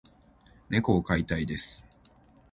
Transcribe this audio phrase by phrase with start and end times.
[0.67, 1.85] 猫を飼いたいです。